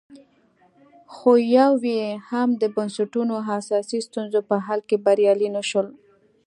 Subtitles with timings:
[1.13, 5.87] خو یو یې هم د بنسټونو اساسي ستونزو په حل کې بریالي نه شول